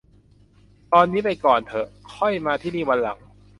[0.93, 3.19] ตอนนี้ไปก่อนเถอะ ค่อยมาที่นี่วันหลัง